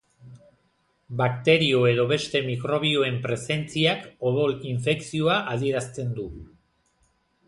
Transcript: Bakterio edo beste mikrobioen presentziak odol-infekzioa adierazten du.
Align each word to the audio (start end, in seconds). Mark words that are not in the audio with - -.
Bakterio 1.17 1.81
edo 1.89 2.05
beste 2.11 2.41
mikrobioen 2.47 3.19
presentziak 3.25 4.07
odol-infekzioa 4.31 5.37
adierazten 5.57 6.11
du. 6.21 6.27